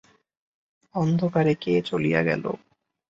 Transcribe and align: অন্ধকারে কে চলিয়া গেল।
অন্ধকারে 0.95 1.53
কে 1.55 1.73
চলিয়া 1.81 2.21
গেল। 2.23 2.43